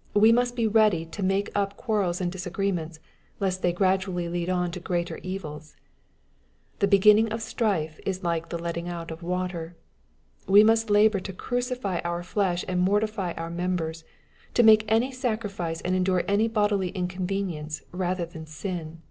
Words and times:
—We 0.14 0.32
must 0.32 0.56
be 0.56 0.66
ready 0.66 1.04
to 1.04 1.22
make 1.22 1.50
up 1.54 1.76
quarrels 1.76 2.18
and 2.18 2.32
disagreements, 2.32 3.00
lest 3.38 3.60
they 3.60 3.70
gradually 3.74 4.30
lead 4.30 4.48
on 4.48 4.70
to 4.70 4.80
greater 4.80 5.18
evils." 5.18 5.76
The 6.78 6.88
beginning 6.88 7.28
of 7.30 7.42
strife 7.42 8.00
is 8.06 8.22
like 8.24 8.48
the 8.48 8.56
letting 8.56 8.88
out 8.88 9.10
of 9.10 9.22
water."— 9.22 9.76
We 10.48 10.64
must 10.64 10.88
labor 10.88 11.20
to 11.20 11.34
crucify 11.34 11.98
our 11.98 12.22
flesh 12.22 12.64
and 12.66 12.80
mortify 12.80 13.32
our 13.32 13.50
members, 13.50 14.04
to 14.54 14.62
make 14.62 14.86
any 14.90 15.12
sacrifice 15.12 15.82
and 15.82 15.94
endure 15.94 16.24
any 16.26 16.48
bodily 16.48 16.88
inconvenience 16.88 17.82
rather 17.92 18.24
than 18.24 18.46
sin. 18.46 19.02